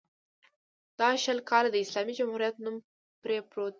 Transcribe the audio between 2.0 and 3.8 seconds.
جمهوریت نوم پرې پروت دی.